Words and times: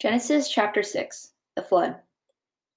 Genesis 0.00 0.48
chapter 0.48 0.84
6 0.84 1.32
The 1.56 1.62
Flood. 1.62 1.96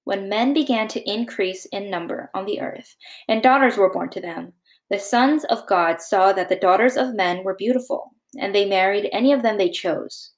When 0.02 0.28
men 0.28 0.52
began 0.52 0.88
to 0.88 1.08
increase 1.08 1.66
in 1.66 1.88
number 1.88 2.32
on 2.34 2.46
the 2.46 2.60
earth, 2.60 2.96
and 3.28 3.40
daughters 3.40 3.76
were 3.76 3.92
born 3.92 4.10
to 4.10 4.20
them, 4.20 4.54
the 4.90 4.98
sons 4.98 5.44
of 5.44 5.64
God 5.68 6.00
saw 6.00 6.32
that 6.32 6.48
the 6.48 6.56
daughters 6.56 6.96
of 6.96 7.14
men 7.14 7.44
were 7.44 7.54
beautiful, 7.54 8.10
and 8.40 8.52
they 8.52 8.64
married 8.64 9.08
any 9.12 9.32
of 9.32 9.44
them 9.44 9.56
they 9.56 9.70
chose. 9.70 10.32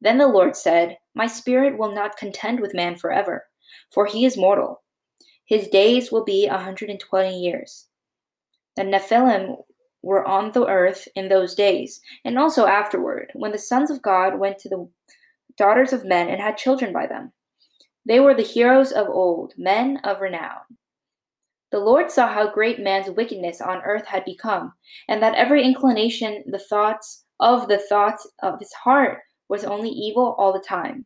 Then 0.00 0.18
the 0.18 0.26
Lord 0.26 0.56
said, 0.56 0.98
My 1.14 1.28
spirit 1.28 1.78
will 1.78 1.94
not 1.94 2.16
contend 2.16 2.58
with 2.58 2.74
man 2.74 2.96
forever, 2.96 3.44
for 3.94 4.04
he 4.04 4.24
is 4.24 4.36
mortal. 4.36 4.82
His 5.44 5.68
days 5.68 6.10
will 6.10 6.24
be 6.24 6.48
a 6.48 6.58
hundred 6.58 6.90
and 6.90 6.98
twenty 6.98 7.38
years. 7.38 7.86
The 8.74 8.82
Nephilim 8.82 9.62
were 10.02 10.26
on 10.26 10.50
the 10.50 10.66
earth 10.66 11.06
in 11.14 11.28
those 11.28 11.54
days, 11.54 12.00
and 12.24 12.36
also 12.36 12.66
afterward, 12.66 13.30
when 13.34 13.52
the 13.52 13.58
sons 13.58 13.92
of 13.92 14.02
God 14.02 14.40
went 14.40 14.58
to 14.58 14.68
the 14.68 14.88
daughters 15.60 15.92
of 15.92 16.06
men 16.06 16.28
and 16.28 16.40
had 16.40 16.56
children 16.56 16.90
by 16.90 17.06
them. 17.06 17.32
They 18.06 18.18
were 18.18 18.34
the 18.34 18.42
heroes 18.42 18.92
of 18.92 19.08
old, 19.08 19.52
men 19.58 19.98
of 20.04 20.22
renown. 20.22 20.62
The 21.70 21.80
Lord 21.80 22.10
saw 22.10 22.28
how 22.28 22.50
great 22.50 22.80
man's 22.80 23.10
wickedness 23.10 23.60
on 23.60 23.82
earth 23.82 24.06
had 24.06 24.24
become, 24.24 24.72
and 25.06 25.22
that 25.22 25.34
every 25.34 25.62
inclination, 25.62 26.42
the 26.46 26.58
thoughts 26.58 27.26
of 27.40 27.68
the 27.68 27.76
thoughts 27.76 28.26
of 28.42 28.58
his 28.58 28.72
heart 28.72 29.18
was 29.50 29.64
only 29.64 29.90
evil 29.90 30.34
all 30.38 30.54
the 30.54 30.64
time. 30.66 31.04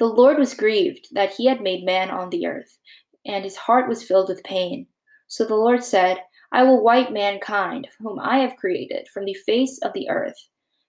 The 0.00 0.06
Lord 0.06 0.36
was 0.36 0.54
grieved 0.54 1.06
that 1.12 1.32
he 1.32 1.46
had 1.46 1.60
made 1.60 1.84
man 1.84 2.10
on 2.10 2.30
the 2.30 2.44
earth, 2.44 2.76
and 3.24 3.44
his 3.44 3.56
heart 3.56 3.88
was 3.88 4.02
filled 4.02 4.28
with 4.28 4.42
pain. 4.42 4.88
So 5.28 5.44
the 5.44 5.54
Lord 5.54 5.84
said, 5.84 6.18
I 6.50 6.64
will 6.64 6.82
wipe 6.82 7.12
mankind, 7.12 7.86
whom 8.00 8.18
I 8.18 8.38
have 8.38 8.56
created, 8.56 9.06
from 9.14 9.26
the 9.26 9.34
face 9.34 9.78
of 9.78 9.92
the 9.92 10.10
earth 10.10 10.48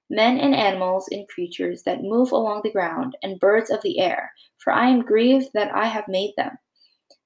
men 0.10 0.40
and 0.40 0.56
animals 0.56 1.08
and 1.12 1.28
creatures 1.28 1.84
that 1.84 2.02
move 2.02 2.32
along 2.32 2.62
the 2.64 2.72
ground, 2.72 3.16
and 3.22 3.40
birds 3.40 3.70
of 3.70 3.82
the 3.84 4.00
air, 4.00 4.32
for 4.58 4.74
I 4.74 4.88
am 4.90 5.02
grieved 5.02 5.50
that 5.54 5.74
I 5.74 5.86
have 5.86 6.08
made 6.08 6.34
them. 6.36 6.58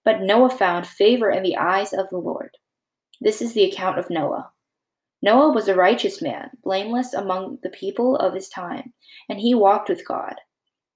But 0.03 0.21
Noah 0.21 0.49
found 0.49 0.85
favor 0.85 1.31
in 1.31 1.43
the 1.43 1.57
eyes 1.57 1.93
of 1.93 2.09
the 2.09 2.17
Lord. 2.17 2.57
This 3.21 3.41
is 3.41 3.53
the 3.53 3.63
account 3.63 3.99
of 3.99 4.09
Noah. 4.09 4.51
Noah 5.21 5.53
was 5.53 5.69
a 5.69 5.75
righteous 5.75 6.21
man, 6.21 6.49
blameless 6.63 7.13
among 7.13 7.59
the 7.63 7.69
people 7.69 8.17
of 8.17 8.33
his 8.33 8.49
time, 8.49 8.93
and 9.29 9.39
he 9.39 9.55
walked 9.55 9.87
with 9.87 10.05
God. 10.05 10.35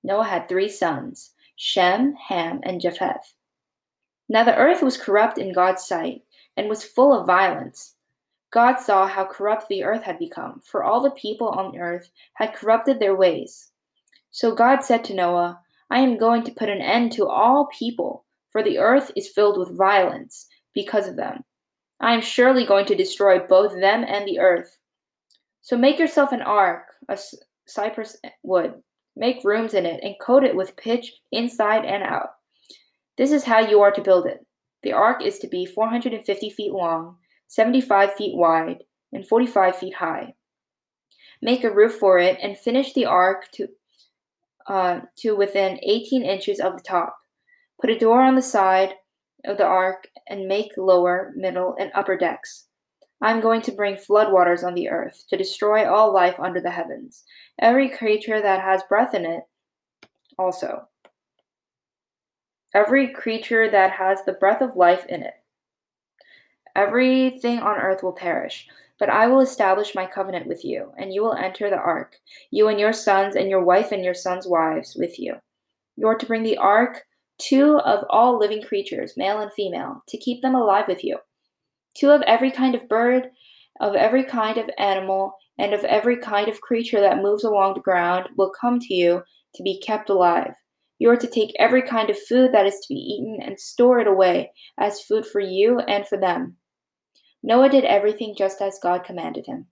Noah 0.04 0.26
had 0.26 0.50
three 0.50 0.70
sons 0.70 1.34
Shem, 1.56 2.14
Ham, 2.28 2.60
and 2.64 2.82
Japheth. 2.82 3.34
Now 4.30 4.44
the 4.44 4.56
earth 4.58 4.82
was 4.82 4.98
corrupt 4.98 5.38
in 5.38 5.54
God's 5.54 5.86
sight, 5.86 6.24
and 6.58 6.68
was 6.68 6.84
full 6.84 7.14
of 7.14 7.26
violence. 7.26 7.96
God 8.52 8.80
saw 8.80 9.08
how 9.08 9.26
corrupt 9.26 9.68
the 9.68 9.84
earth 9.84 10.04
had 10.04 10.20
become, 10.20 10.62
for 10.64 10.84
all 10.84 11.02
the 11.02 11.12
people 11.12 11.50
on 11.50 11.78
earth 11.78 12.10
had 12.34 12.54
corrupted 12.54 13.00
their 13.00 13.16
ways. 13.16 13.72
So 14.32 14.56
God 14.56 14.84
said 14.84 15.04
to 15.06 15.14
Noah, 15.14 15.60
I 15.90 16.00
am 16.00 16.18
going 16.18 16.44
to 16.44 16.52
put 16.52 16.70
an 16.70 16.82
end 16.82 17.12
to 17.14 17.28
all 17.28 17.70
people, 17.78 18.26
for 18.52 18.64
the 18.64 18.78
earth 18.78 19.12
is 19.16 19.30
filled 19.30 19.58
with 19.58 19.78
violence 19.78 20.48
because 20.74 21.08
of 21.08 21.16
them. 21.16 21.44
I 22.00 22.14
am 22.14 22.22
surely 22.22 22.66
going 22.66 22.86
to 22.86 22.96
destroy 22.96 23.40
both 23.40 23.74
them 23.74 24.06
and 24.08 24.28
the 24.28 24.40
earth. 24.40 24.78
So 25.62 25.78
make 25.78 26.00
yourself 26.00 26.32
an 26.32 26.42
ark, 26.42 26.84
a 27.10 27.18
cypress 27.68 28.18
eh, 28.24 28.30
wood. 28.44 28.76
Make 29.16 29.44
rooms 29.44 29.74
in 29.74 29.86
it 29.86 30.00
and 30.04 30.16
coat 30.22 30.44
it 30.44 30.56
with 30.56 30.78
pitch 30.78 31.12
inside 31.32 31.86
and 31.86 32.04
out. 32.04 32.30
This 33.18 33.32
is 33.32 33.44
how 33.44 33.60
you 33.60 33.82
are 33.82 33.92
to 33.92 34.02
build 34.02 34.28
it. 34.28 34.46
The 34.84 34.94
ark 34.94 35.24
is 35.24 35.40
to 35.40 35.48
be 35.48 35.66
450 35.66 36.52
feet 36.52 36.72
long 36.72 37.18
75 37.48 38.14
feet 38.14 38.36
wide, 38.36 38.84
and 39.14 39.28
45 39.28 39.76
feet 39.78 39.96
high. 39.96 40.34
Make 41.42 41.64
a 41.64 41.74
roof 41.74 41.96
for 41.96 42.20
it 42.20 42.38
and 42.42 42.58
finish 42.58 42.94
the 42.94 43.06
ark 43.06 43.46
to, 43.54 43.68
uh, 44.68 45.02
to 45.18 45.36
within 45.36 45.80
18 45.82 46.24
inches 46.24 46.60
of 46.60 46.76
the 46.76 46.84
top. 46.84 47.16
Put 47.80 47.90
a 47.90 48.00
door 48.00 48.22
on 48.22 48.36
the 48.36 48.42
side 48.42 48.96
of 49.46 49.58
the 49.58 49.66
ark 49.66 50.08
and 50.28 50.48
make 50.48 50.72
lower, 50.78 51.32
middle, 51.36 51.76
and 51.80 51.92
upper 51.94 52.18
decks. 52.18 52.66
I'm 53.22 53.42
going 53.42 53.62
to 53.64 53.72
bring 53.72 53.96
floodwaters 53.96 54.64
on 54.64 54.76
the 54.76 54.90
earth 54.90 55.24
to 55.30 55.38
destroy 55.38 55.90
all 55.90 56.14
life 56.14 56.40
under 56.40 56.62
the 56.62 56.70
heavens, 56.70 57.24
every 57.60 57.90
creature 57.90 58.42
that 58.42 58.62
has 58.62 58.84
breath 58.90 59.16
in 59.16 59.26
it 59.26 59.44
also. 60.38 60.88
Every 62.76 63.12
creature 63.14 63.72
that 63.72 63.92
has 63.92 64.24
the 64.24 64.34
breath 64.34 64.62
of 64.62 64.76
life 64.76 65.06
in 65.08 65.24
it. 65.24 65.34
Everything 66.78 67.58
on 67.60 67.76
earth 67.76 68.04
will 68.04 68.14
perish, 68.14 68.68
but 69.00 69.10
I 69.10 69.26
will 69.26 69.42
establish 69.42 69.96
my 69.96 70.06
covenant 70.06 70.46
with 70.46 70.64
you, 70.64 70.94
and 70.98 71.12
you 71.12 71.24
will 71.24 71.34
enter 71.34 71.72
the 71.72 71.76
ark, 71.76 72.16
you 72.52 72.68
and 72.68 72.80
your 72.80 72.94
sons, 72.94 73.36
and 73.36 73.50
your 73.50 73.64
wife 73.64 73.92
and 73.92 74.06
your 74.06 74.14
sons' 74.14 74.48
wives 74.48 74.96
with 74.96 75.18
you. 75.18 75.34
You 75.96 76.08
are 76.08 76.18
to 76.18 76.26
bring 76.28 76.44
the 76.44 76.58
ark 76.58 77.04
two 77.40 77.80
of 77.80 78.06
all 78.12 78.38
living 78.38 78.62
creatures, 78.62 79.14
male 79.18 79.40
and 79.40 79.52
female, 79.54 80.04
to 80.08 80.20
keep 80.20 80.44
them 80.44 80.54
alive 80.54 80.86
with 80.88 81.04
you. 81.04 81.18
Two 81.96 82.12
of 82.12 82.22
every 82.22 82.52
kind 82.52 82.76
of 82.76 82.88
bird, 82.88 83.28
of 83.80 83.96
every 83.96 84.24
kind 84.24 84.60
of 84.60 84.70
animal, 84.78 85.34
and 85.58 85.74
of 85.74 85.84
every 85.84 86.18
kind 86.18 86.48
of 86.48 86.62
creature 86.62 87.02
that 87.02 87.24
moves 87.24 87.44
along 87.44 87.74
the 87.74 87.82
ground 87.82 88.30
will 88.38 88.52
come 88.62 88.80
to 88.80 88.94
you 88.94 89.24
to 89.56 89.64
be 89.64 89.80
kept 89.80 90.12
alive. 90.12 90.54
You 91.00 91.10
are 91.10 91.18
to 91.18 91.28
take 91.28 91.56
every 91.58 91.82
kind 91.82 92.12
of 92.12 92.20
food 92.20 92.52
that 92.54 92.68
is 92.68 92.76
to 92.76 92.94
be 92.94 93.00
eaten 93.00 93.40
and 93.42 93.60
store 93.60 94.00
it 94.00 94.08
away 94.08 94.52
as 94.78 95.02
food 95.02 95.26
for 95.26 95.40
you 95.40 95.80
and 95.80 96.08
for 96.08 96.20
them. 96.20 96.56
Noah 97.44 97.70
did 97.70 97.86
everything 97.86 98.36
just 98.38 98.62
as 98.62 98.80
God 98.82 99.04
commanded 99.04 99.46
him. 99.46 99.68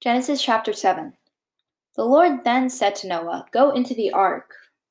Genesis 0.00 0.42
chapter 0.42 0.72
7 0.72 1.12
The 1.96 2.04
Lord 2.04 2.44
then 2.44 2.70
said 2.70 2.94
to 2.96 3.08
Noah, 3.08 3.46
Go 3.52 3.70
into 3.70 3.94
the 3.94 4.12
ark, 4.12 4.50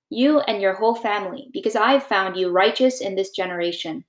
you 0.10 0.40
and 0.42 0.62
your 0.62 0.76
whole 0.76 0.96
family, 0.96 1.50
because 1.54 1.76
I 1.76 1.94
have 1.94 2.04
found 2.04 2.36
you 2.36 2.50
righteous 2.50 3.02
in 3.02 3.16
this 3.16 3.32
generation. 3.32 4.04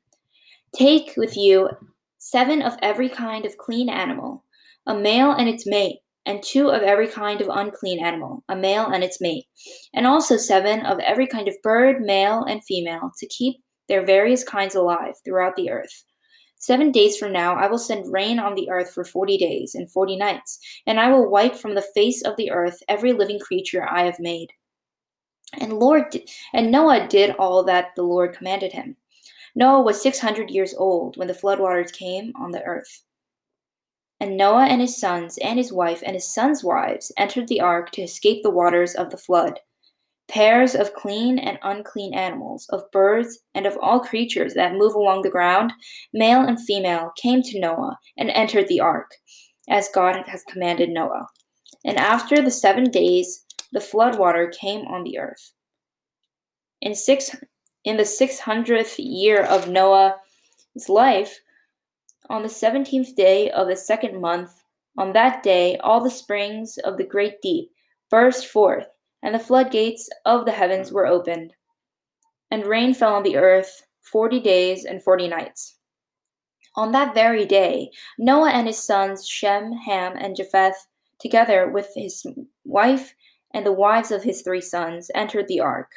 Take 0.75 1.15
with 1.17 1.37
you 1.37 1.71
seven 2.19 2.63
of 2.63 2.75
every 2.83 3.09
kind 3.09 3.47
of 3.47 3.57
clean 3.57 3.89
animal, 3.89 4.45
a 4.87 4.95
male 4.95 5.33
and 5.33 5.49
its 5.49 5.67
mate, 5.67 6.01
and 6.27 6.43
two 6.43 6.69
of 6.69 6.83
every 6.83 7.09
kind 7.09 7.41
of 7.41 7.49
unclean 7.51 8.05
animal, 8.05 8.45
a 8.49 8.57
male 8.57 8.87
and 8.87 9.03
its 9.03 9.21
mate, 9.21 9.47
and 9.95 10.07
also 10.07 10.37
seven 10.37 10.85
of 10.85 10.99
every 11.01 11.27
kind 11.27 11.49
of 11.49 11.57
bird, 11.63 12.03
male 12.03 12.45
and 12.45 12.63
female, 12.65 13.11
to 13.19 13.27
keep 13.27 13.57
their 13.91 14.07
various 14.07 14.43
kinds 14.43 14.75
alive 14.75 15.17
throughout 15.23 15.57
the 15.57 15.71
earth. 15.71 16.05
Seven 16.57 16.93
days 16.93 17.17
from 17.17 17.33
now, 17.33 17.55
I 17.55 17.67
will 17.67 17.79
send 17.79 18.13
rain 18.13 18.39
on 18.39 18.55
the 18.55 18.71
earth 18.71 18.93
for 18.95 19.05
forty 19.05 19.37
days 19.37 19.75
and 19.75 19.91
forty 19.91 20.17
nights, 20.17 20.59
and 20.87 21.01
I 21.01 21.11
will 21.11 21.29
wipe 21.29 21.57
from 21.57 21.75
the 21.75 21.85
face 21.95 22.23
of 22.23 22.37
the 22.37 22.51
earth 22.51 22.83
every 22.89 23.13
living 23.13 23.39
creature 23.39 23.87
I 23.87 24.05
have 24.05 24.21
made. 24.21 24.49
And 25.61 25.79
Lord 25.79 26.17
and 26.53 26.71
Noah 26.71 27.09
did 27.09 27.35
all 27.37 27.65
that 27.65 27.89
the 27.97 28.03
Lord 28.03 28.37
commanded 28.37 28.73
him. 28.73 28.97
Noah 29.57 29.83
was 29.83 30.01
six 30.01 30.21
hundred 30.21 30.51
years 30.51 30.75
old 30.75 31.17
when 31.17 31.27
the 31.27 31.35
floodwaters 31.35 31.93
came 31.93 32.33
on 32.37 32.53
the 32.53 32.63
earth. 32.63 33.03
And 34.21 34.37
Noah 34.37 34.67
and 34.67 34.83
his 34.83 35.01
sons 35.01 35.39
and 35.39 35.59
his 35.59 35.73
wife 35.73 36.03
and 36.05 36.15
his 36.15 36.33
sons' 36.33 36.63
wives 36.63 37.11
entered 37.17 37.49
the 37.49 37.63
ark 37.63 37.91
to 37.93 38.03
escape 38.03 38.43
the 38.43 38.51
waters 38.51 38.95
of 38.95 39.11
the 39.11 39.17
flood. 39.17 39.59
Pairs 40.31 40.77
of 40.77 40.95
clean 40.95 41.41
and 41.41 41.59
unclean 41.65 42.15
animals, 42.15 42.67
of 42.71 42.89
birds, 42.93 43.41
and 43.57 43.67
of 43.67 43.77
all 43.83 43.99
creatures 43.99 44.55
that 44.55 44.77
move 44.77 44.95
along 44.95 45.23
the 45.23 45.31
ground, 45.31 45.73
male 46.15 46.41
and 46.41 46.59
female, 46.61 47.11
came 47.21 47.43
to 47.43 47.59
Noah 47.59 47.99
and 48.17 48.31
entered 48.31 48.69
the 48.69 48.79
ark, 48.79 49.11
as 49.69 49.89
God 49.93 50.25
has 50.27 50.45
commanded 50.45 50.91
Noah. 50.91 51.27
And 51.85 51.97
after 51.97 52.41
the 52.41 52.51
seven 52.51 52.85
days, 52.85 53.45
the 53.73 53.81
flood 53.81 54.21
water 54.21 54.53
came 54.57 54.87
on 54.87 55.03
the 55.03 55.19
earth. 55.19 55.53
In 56.81 56.95
six 56.95 57.35
in 57.85 57.97
the 57.97 58.05
six 58.05 58.39
hundredth 58.39 59.01
year 59.01 59.43
of 59.43 59.69
Noah's 59.69 60.15
life, 60.89 61.41
on 62.29 62.43
the 62.43 62.49
seventeenth 62.49 63.17
day 63.17 63.51
of 63.51 63.67
the 63.67 63.75
second 63.75 64.21
month, 64.21 64.63
on 64.97 65.13
that 65.13 65.43
day 65.43 65.77
all 65.79 66.01
the 66.01 66.09
springs 66.11 66.79
of 66.85 66.97
the 66.99 67.05
great 67.05 67.43
deep 67.43 67.73
burst 68.11 68.47
forth 68.47 68.87
and 69.23 69.35
the 69.35 69.39
floodgates 69.39 70.09
of 70.25 70.45
the 70.45 70.53
heavens 70.53 70.93
were 70.93 71.07
opened, 71.07 71.55
and 72.51 72.67
rain 72.67 72.95
fell 72.95 73.15
on 73.15 73.23
the 73.23 73.37
earth 73.37 73.83
forty 74.01 74.41
days 74.41 74.85
and 74.85 75.03
forty 75.03 75.29
nights. 75.29 75.77
On 76.77 76.93
that 76.93 77.15
very 77.15 77.45
day, 77.45 77.91
Noah 78.19 78.51
and 78.51 78.67
his 78.67 78.79
sons 78.79 79.27
Shem, 79.27 79.73
Ham, 79.73 80.15
and 80.17 80.37
Japheth, 80.37 80.87
together 81.19 81.69
with 81.69 81.91
his 81.95 82.25
wife 82.65 83.15
and 83.53 83.67
the 83.67 83.73
wives 83.73 84.11
of 84.11 84.23
his 84.23 84.43
three 84.43 84.61
sons, 84.61 85.11
entered 85.15 85.49
the 85.49 85.61
ark. 85.61 85.91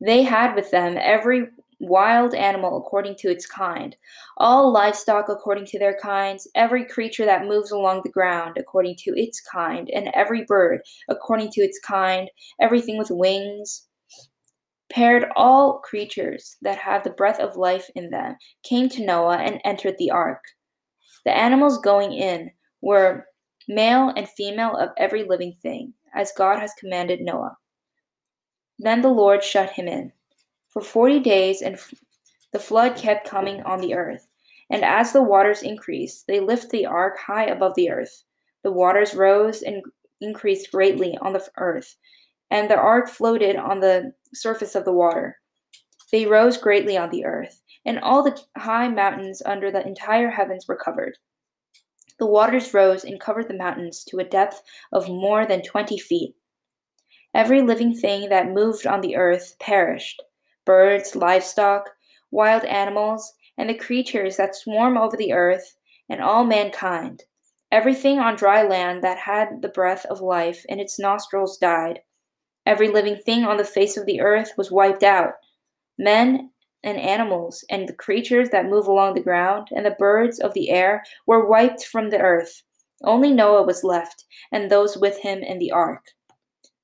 They 0.00 0.22
had 0.22 0.54
with 0.54 0.70
them 0.70 0.96
every 1.00 1.48
wild 1.80 2.34
animal 2.34 2.76
according 2.78 3.16
to 3.16 3.28
its 3.28 3.46
kind, 3.46 3.96
all 4.38 4.72
livestock 4.72 5.28
according 5.28 5.66
to 5.66 5.78
their 5.78 5.96
kinds, 6.00 6.48
every 6.54 6.84
creature 6.84 7.24
that 7.24 7.46
moves 7.46 7.70
along 7.70 8.00
the 8.02 8.10
ground 8.10 8.56
according 8.58 8.96
to 8.96 9.10
its 9.14 9.40
kind, 9.40 9.90
and 9.92 10.08
every 10.14 10.44
bird 10.44 10.80
according 11.08 11.50
to 11.50 11.60
its 11.60 11.78
kind, 11.80 12.30
everything 12.60 12.98
with 12.98 13.10
wings. 13.10 13.86
Paired 14.90 15.26
all 15.34 15.80
creatures 15.80 16.56
that 16.62 16.78
have 16.78 17.02
the 17.02 17.10
breath 17.10 17.40
of 17.40 17.56
life 17.56 17.90
in 17.96 18.08
them 18.10 18.36
came 18.62 18.88
to 18.90 19.04
Noah 19.04 19.38
and 19.38 19.60
entered 19.64 19.96
the 19.98 20.10
ark. 20.10 20.42
The 21.24 21.36
animals 21.36 21.78
going 21.78 22.12
in 22.12 22.50
were 22.80 23.26
male 23.68 24.12
and 24.16 24.28
female 24.28 24.76
of 24.76 24.90
every 24.96 25.24
living 25.24 25.56
thing, 25.60 25.92
as 26.14 26.32
God 26.38 26.60
has 26.60 26.72
commanded 26.78 27.20
Noah. 27.20 27.56
Then 28.78 29.02
the 29.02 29.08
Lord 29.08 29.42
shut 29.42 29.70
him 29.70 29.88
in. 29.88 30.12
For 30.76 30.82
forty 30.82 31.20
days, 31.20 31.62
and 31.62 31.76
f- 31.76 31.94
the 32.52 32.58
flood 32.58 32.96
kept 32.96 33.26
coming 33.26 33.62
on 33.62 33.80
the 33.80 33.94
earth. 33.94 34.28
And 34.68 34.84
as 34.84 35.10
the 35.10 35.22
waters 35.22 35.62
increased, 35.62 36.26
they 36.26 36.38
lifted 36.38 36.70
the 36.70 36.84
ark 36.84 37.16
high 37.18 37.46
above 37.46 37.74
the 37.76 37.88
earth. 37.88 38.24
The 38.62 38.70
waters 38.70 39.14
rose 39.14 39.62
and 39.62 39.82
increased 40.20 40.70
greatly 40.70 41.16
on 41.22 41.32
the 41.32 41.48
earth, 41.56 41.96
and 42.50 42.70
the 42.70 42.76
ark 42.76 43.08
floated 43.08 43.56
on 43.56 43.80
the 43.80 44.12
surface 44.34 44.74
of 44.74 44.84
the 44.84 44.92
water. 44.92 45.38
They 46.12 46.26
rose 46.26 46.58
greatly 46.58 46.98
on 46.98 47.08
the 47.08 47.24
earth, 47.24 47.62
and 47.86 47.98
all 48.00 48.22
the 48.22 48.38
high 48.58 48.88
mountains 48.88 49.40
under 49.46 49.70
the 49.70 49.86
entire 49.86 50.28
heavens 50.28 50.68
were 50.68 50.76
covered. 50.76 51.16
The 52.18 52.26
waters 52.26 52.74
rose 52.74 53.04
and 53.04 53.18
covered 53.18 53.48
the 53.48 53.54
mountains 53.54 54.04
to 54.10 54.18
a 54.18 54.24
depth 54.24 54.62
of 54.92 55.08
more 55.08 55.46
than 55.46 55.62
twenty 55.62 55.96
feet. 55.96 56.34
Every 57.32 57.62
living 57.62 57.96
thing 57.96 58.28
that 58.28 58.52
moved 58.52 58.86
on 58.86 59.00
the 59.00 59.16
earth 59.16 59.56
perished 59.58 60.22
birds, 60.66 61.16
livestock, 61.16 61.88
wild 62.30 62.64
animals, 62.64 63.32
and 63.56 63.70
the 63.70 63.74
creatures 63.74 64.36
that 64.36 64.54
swarm 64.54 64.98
over 64.98 65.16
the 65.16 65.32
earth, 65.32 65.76
and 66.10 66.20
all 66.20 66.44
mankind. 66.44 67.22
Everything 67.72 68.18
on 68.18 68.36
dry 68.36 68.62
land 68.62 69.02
that 69.02 69.18
had 69.18 69.62
the 69.62 69.68
breath 69.68 70.04
of 70.06 70.20
life 70.20 70.64
in 70.68 70.78
its 70.78 70.98
nostrils 70.98 71.56
died. 71.56 72.00
Every 72.66 72.88
living 72.88 73.16
thing 73.16 73.44
on 73.44 73.56
the 73.56 73.64
face 73.64 73.96
of 73.96 74.06
the 74.06 74.20
earth 74.20 74.52
was 74.58 74.70
wiped 74.70 75.02
out 75.02 75.34
men 75.98 76.50
and 76.84 76.98
animals, 76.98 77.64
and 77.70 77.88
the 77.88 77.94
creatures 77.94 78.50
that 78.50 78.68
move 78.68 78.86
along 78.86 79.14
the 79.14 79.22
ground, 79.22 79.68
and 79.74 79.84
the 79.84 79.96
birds 79.98 80.38
of 80.38 80.54
the 80.54 80.70
air 80.70 81.02
were 81.26 81.48
wiped 81.48 81.84
from 81.86 82.10
the 82.10 82.20
earth. 82.20 82.62
Only 83.02 83.32
Noah 83.32 83.62
was 83.62 83.82
left, 83.82 84.24
and 84.52 84.70
those 84.70 84.96
with 84.96 85.18
him 85.18 85.38
in 85.38 85.58
the 85.58 85.72
ark. 85.72 86.04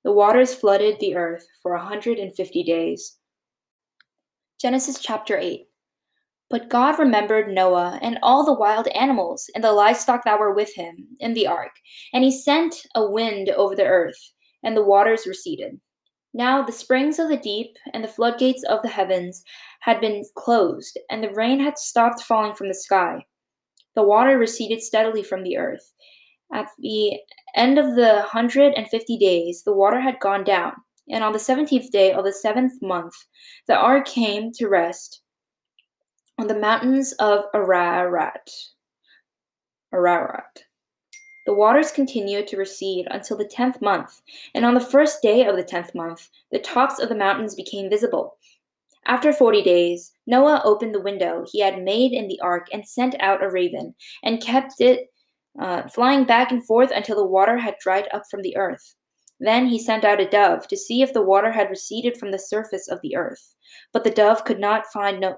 The 0.03 0.13
waters 0.13 0.55
flooded 0.55 0.99
the 0.99 1.15
earth 1.15 1.47
for 1.63 1.75
a 1.75 1.85
hundred 1.85 2.19
and 2.19 2.35
fifty 2.35 2.65
days. 2.65 3.19
Genesis 4.63 5.01
chapter 5.01 5.37
8. 5.37 5.67
But 6.49 6.69
God 6.69 6.97
remembered 7.01 7.53
Noah 7.53 7.99
and 8.01 8.17
all 8.23 8.45
the 8.45 8.55
wild 8.55 8.87
animals 8.95 9.51
and 9.57 9.65
the 9.65 9.73
livestock 9.73 10.25
that 10.25 10.39
were 10.39 10.55
with 10.55 10.73
him 10.77 11.09
in 11.19 11.35
the 11.35 11.49
ark, 11.49 11.73
and 12.15 12.23
he 12.23 12.31
sent 12.31 12.87
a 12.95 13.05
wind 13.05 13.49
over 13.49 13.75
the 13.75 13.85
earth, 13.85 14.33
and 14.63 14.77
the 14.77 14.85
waters 14.85 15.27
receded. 15.27 15.81
Now 16.33 16.63
the 16.63 16.71
springs 16.71 17.19
of 17.19 17.29
the 17.29 17.39
deep 17.39 17.75
and 17.93 18.05
the 18.05 18.09
floodgates 18.09 18.63
of 18.63 18.83
the 18.83 18.89
heavens 18.89 19.43
had 19.81 20.01
been 20.01 20.23
closed, 20.37 20.97
and 21.11 21.25
the 21.25 21.35
rain 21.35 21.59
had 21.59 21.77
stopped 21.77 22.23
falling 22.23 22.55
from 22.55 22.69
the 22.69 22.75
sky. 22.75 23.27
The 23.97 24.05
water 24.05 24.39
receded 24.39 24.81
steadily 24.81 25.25
from 25.25 25.43
the 25.43 25.57
earth. 25.57 25.93
At 26.53 26.69
the 26.79 27.19
end 27.57 27.81
of 27.81 27.97
the 27.97 28.23
hundred 28.23 28.75
and 28.75 28.87
fifty 28.87 29.19
days, 29.19 29.65
the 29.65 29.75
water 29.75 30.01
had 30.01 30.21
gone 30.21 30.45
down 30.45 30.75
and 31.11 31.25
on 31.25 31.33
the 31.33 31.39
seventeenth 31.39 31.91
day 31.91 32.13
of 32.13 32.25
the 32.25 32.33
seventh 32.33 32.81
month, 32.83 33.15
the 33.67 33.77
ark 33.77 34.07
came 34.07 34.53
to 34.53 34.69
rest 34.69 35.21
on 36.39 36.47
the 36.47 36.59
mountains 36.59 37.13
of 37.19 37.45
Ararat. 37.55 38.51
Ararat. 39.93 40.65
The 41.45 41.55
waters 41.55 41.91
continued 41.91 42.47
to 42.49 42.57
recede 42.57 43.09
until 43.11 43.37
the 43.37 43.45
tenth 43.45 43.83
month, 43.83 44.23
and 44.55 44.65
on 44.65 44.75
the 44.75 44.81
first 44.81 45.23
day 45.23 45.45
of 45.45 45.57
the 45.57 45.65
tenth 45.65 45.95
month, 45.95 46.29
the 46.53 46.61
tops 46.61 47.01
of 47.01 47.09
the 47.09 47.17
mountains 47.17 47.55
became 47.55 47.91
visible. 47.91 48.37
After 49.07 49.33
forty 49.33 49.61
days, 49.61 50.13
Noah 50.29 50.63
opened 50.65 50.95
the 50.95 51.01
window 51.01 51.45
he 51.51 51.59
had 51.59 51.83
made 51.83 52.13
in 52.13 52.29
the 52.29 52.41
ark 52.41 52.69
and 52.73 52.87
sent 52.87 53.17
out 53.19 53.43
a 53.43 53.51
raven, 53.51 53.93
and 54.23 54.41
kept 54.41 54.81
it 54.81 55.09
uh, 55.61 55.89
flying 55.89 56.25
back 56.25 56.53
and 56.53 56.65
forth 56.65 56.93
until 56.95 57.17
the 57.17 57.27
water 57.27 57.59
had 57.59 57.75
dried 57.81 58.07
up 58.15 58.23
from 58.31 58.43
the 58.43 58.57
earth. 58.57 58.95
Then 59.43 59.67
he 59.67 59.79
sent 59.79 60.05
out 60.05 60.21
a 60.21 60.29
dove 60.29 60.69
to 60.69 60.77
see 60.77 61.03
if 61.03 61.13
the 61.13 61.21
water 61.21 61.51
had 61.51 61.69
receded 61.69 62.17
from 62.17 62.31
the 62.31 62.39
surface 62.39 62.87
of 62.89 63.01
the 63.03 63.17
earth. 63.17 63.57
But 63.93 64.05
the 64.05 64.11
dove 64.11 64.45
could 64.45 64.61
not 64.61 64.87
find 64.87 65.21
no 65.21 65.37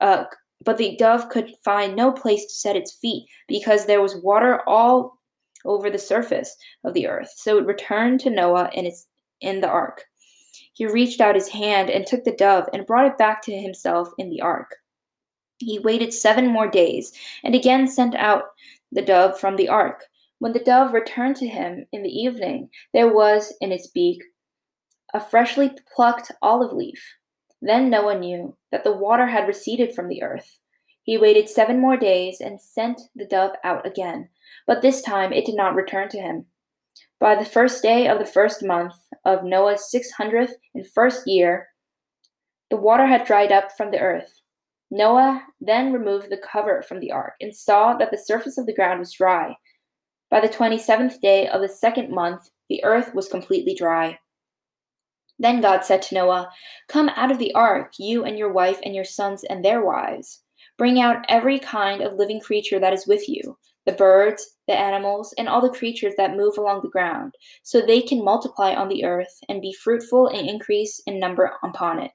uh, 0.00 0.24
but 0.64 0.78
the 0.78 0.96
dove 0.96 1.28
could 1.28 1.54
find 1.64 1.94
no 1.94 2.10
place 2.10 2.44
to 2.44 2.52
set 2.52 2.76
its 2.76 2.92
feet 2.92 3.28
because 3.46 3.86
there 3.86 4.02
was 4.02 4.16
water 4.16 4.68
all 4.68 5.18
over 5.64 5.90
the 5.90 5.98
surface 5.98 6.56
of 6.84 6.92
the 6.92 7.06
earth. 7.06 7.30
So 7.36 7.58
it 7.58 7.66
returned 7.66 8.18
to 8.20 8.30
Noah 8.30 8.68
in 8.74 8.84
its 8.84 9.06
in 9.40 9.60
the 9.60 9.68
ark. 9.68 10.04
He 10.72 10.86
reached 10.86 11.20
out 11.20 11.36
his 11.36 11.48
hand 11.48 11.88
and 11.88 12.06
took 12.06 12.24
the 12.24 12.32
dove 12.32 12.68
and 12.72 12.86
brought 12.86 13.06
it 13.06 13.16
back 13.16 13.42
to 13.42 13.56
himself 13.56 14.08
in 14.18 14.28
the 14.28 14.40
ark. 14.40 14.74
He 15.58 15.78
waited 15.78 16.12
seven 16.12 16.48
more 16.48 16.68
days 16.68 17.12
and 17.44 17.54
again 17.54 17.86
sent 17.86 18.16
out 18.16 18.44
the 18.90 19.02
dove 19.02 19.38
from 19.38 19.54
the 19.54 19.68
ark. 19.68 20.02
When 20.40 20.54
the 20.54 20.58
dove 20.58 20.94
returned 20.94 21.36
to 21.36 21.46
him 21.46 21.86
in 21.92 22.02
the 22.02 22.08
evening, 22.08 22.70
there 22.94 23.12
was 23.12 23.52
in 23.60 23.72
its 23.72 23.86
beak 23.86 24.22
a 25.12 25.20
freshly 25.20 25.70
plucked 25.94 26.32
olive 26.40 26.72
leaf. 26.72 27.04
Then 27.60 27.90
Noah 27.90 28.18
knew 28.18 28.56
that 28.72 28.82
the 28.82 28.96
water 28.96 29.26
had 29.26 29.46
receded 29.46 29.94
from 29.94 30.08
the 30.08 30.22
earth. 30.22 30.58
He 31.02 31.18
waited 31.18 31.50
seven 31.50 31.78
more 31.78 31.98
days 31.98 32.40
and 32.40 32.58
sent 32.58 33.02
the 33.14 33.26
dove 33.26 33.52
out 33.64 33.86
again, 33.86 34.30
but 34.66 34.80
this 34.80 35.02
time 35.02 35.30
it 35.30 35.44
did 35.44 35.56
not 35.56 35.74
return 35.74 36.08
to 36.08 36.18
him. 36.18 36.46
By 37.18 37.34
the 37.34 37.44
first 37.44 37.82
day 37.82 38.08
of 38.08 38.18
the 38.18 38.24
first 38.24 38.64
month 38.64 38.94
of 39.26 39.44
Noah's 39.44 39.90
six 39.90 40.10
hundredth 40.12 40.54
and 40.74 40.86
first 40.86 41.26
year, 41.26 41.68
the 42.70 42.78
water 42.78 43.04
had 43.04 43.26
dried 43.26 43.52
up 43.52 43.72
from 43.76 43.90
the 43.90 44.00
earth. 44.00 44.40
Noah 44.90 45.42
then 45.60 45.92
removed 45.92 46.30
the 46.30 46.38
cover 46.38 46.82
from 46.82 47.00
the 47.00 47.12
ark 47.12 47.34
and 47.42 47.54
saw 47.54 47.94
that 47.98 48.10
the 48.10 48.16
surface 48.16 48.56
of 48.56 48.64
the 48.64 48.74
ground 48.74 49.00
was 49.00 49.12
dry. 49.12 49.54
By 50.30 50.40
the 50.40 50.48
twenty 50.48 50.78
seventh 50.78 51.20
day 51.20 51.48
of 51.48 51.60
the 51.60 51.68
second 51.68 52.14
month, 52.14 52.50
the 52.68 52.84
earth 52.84 53.12
was 53.16 53.26
completely 53.26 53.74
dry. 53.74 54.20
Then 55.40 55.60
God 55.60 55.84
said 55.84 56.02
to 56.02 56.14
Noah, 56.14 56.52
Come 56.88 57.08
out 57.16 57.32
of 57.32 57.40
the 57.40 57.52
ark, 57.52 57.94
you 57.98 58.24
and 58.24 58.38
your 58.38 58.52
wife 58.52 58.78
and 58.84 58.94
your 58.94 59.04
sons 59.04 59.42
and 59.42 59.64
their 59.64 59.84
wives. 59.84 60.42
Bring 60.78 61.00
out 61.00 61.24
every 61.28 61.58
kind 61.58 62.00
of 62.00 62.14
living 62.14 62.38
creature 62.38 62.78
that 62.78 62.92
is 62.92 63.08
with 63.08 63.28
you 63.28 63.58
the 63.86 63.92
birds, 63.92 64.56
the 64.68 64.78
animals, 64.78 65.34
and 65.36 65.48
all 65.48 65.60
the 65.60 65.76
creatures 65.76 66.14
that 66.16 66.36
move 66.36 66.58
along 66.58 66.82
the 66.82 66.90
ground, 66.90 67.34
so 67.64 67.80
they 67.80 68.00
can 68.00 68.24
multiply 68.24 68.72
on 68.72 68.88
the 68.88 69.04
earth 69.04 69.40
and 69.48 69.60
be 69.60 69.72
fruitful 69.72 70.28
and 70.28 70.48
increase 70.48 71.00
in 71.06 71.18
number 71.18 71.58
upon 71.64 71.98
it. 71.98 72.12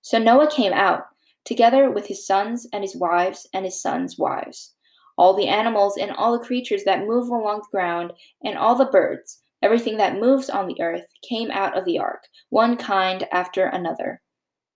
So 0.00 0.18
Noah 0.18 0.50
came 0.50 0.72
out, 0.72 1.02
together 1.44 1.92
with 1.92 2.06
his 2.06 2.26
sons 2.26 2.66
and 2.72 2.82
his 2.82 2.96
wives 2.96 3.46
and 3.52 3.64
his 3.64 3.80
sons' 3.80 4.18
wives 4.18 4.74
all 5.18 5.34
the 5.34 5.48
animals 5.48 5.96
and 5.96 6.10
all 6.10 6.32
the 6.32 6.44
creatures 6.44 6.84
that 6.84 7.06
move 7.06 7.28
along 7.28 7.60
the 7.60 7.76
ground, 7.76 8.12
and 8.44 8.58
all 8.58 8.74
the 8.74 8.84
birds, 8.84 9.42
everything 9.62 9.96
that 9.96 10.20
moves 10.20 10.50
on 10.50 10.66
the 10.66 10.80
earth, 10.80 11.06
came 11.26 11.50
out 11.50 11.76
of 11.76 11.84
the 11.86 11.98
ark, 11.98 12.24
one 12.50 12.76
kind 12.76 13.26
after 13.32 13.66
another. 13.66 14.20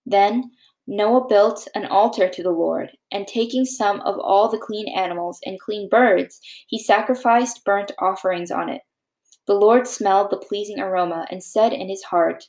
Then 0.06 0.50
Noah 0.87 1.28
built 1.28 1.68
an 1.75 1.85
altar 1.87 2.28
to 2.28 2.42
the 2.42 2.50
Lord, 2.50 2.90
and 3.12 3.26
taking 3.26 3.66
some 3.66 4.00
of 4.00 4.18
all 4.18 4.49
the 4.49 4.59
clean 4.59 4.88
animals 4.88 5.38
and 5.44 5.61
clean 5.61 5.88
birds, 5.90 6.40
he 6.66 6.78
sacrificed 6.78 7.64
burnt 7.64 7.92
offerings 7.99 8.50
on 8.50 8.70
it. 8.70 8.80
The 9.47 9.54
Lord 9.54 9.87
smelled 9.87 10.30
the 10.30 10.38
pleasing 10.38 10.80
aroma 10.80 11.26
and 11.30 11.44
said 11.44 11.73
in 11.73 11.88
his 11.88 12.02
heart, 12.02 12.44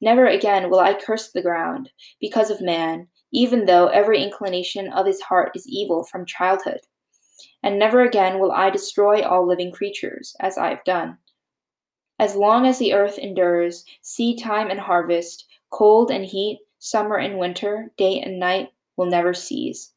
Never 0.00 0.26
again 0.26 0.68
will 0.68 0.80
I 0.80 0.94
curse 0.94 1.30
the 1.30 1.42
ground 1.42 1.90
because 2.20 2.50
of 2.50 2.60
man, 2.60 3.08
even 3.32 3.66
though 3.66 3.86
every 3.88 4.22
inclination 4.22 4.92
of 4.92 5.06
his 5.06 5.20
heart 5.20 5.52
is 5.54 5.68
evil 5.68 6.04
from 6.04 6.26
childhood 6.26 6.80
and 7.62 7.78
never 7.78 8.00
again 8.00 8.38
will 8.38 8.52
I 8.52 8.70
destroy 8.70 9.22
all 9.22 9.46
living 9.46 9.72
creatures, 9.72 10.34
as 10.40 10.56
I 10.56 10.70
have 10.70 10.84
done. 10.84 11.18
As 12.18 12.36
long 12.36 12.66
as 12.66 12.78
the 12.78 12.94
earth 12.94 13.18
endures, 13.18 13.84
seed 14.00 14.38
time 14.38 14.70
and 14.70 14.80
harvest, 14.80 15.46
cold 15.70 16.10
and 16.10 16.24
heat, 16.24 16.60
summer 16.78 17.16
and 17.16 17.38
winter, 17.38 17.92
day 17.96 18.20
and 18.20 18.38
night 18.38 18.72
will 18.96 19.06
never 19.06 19.34
cease. 19.34 19.92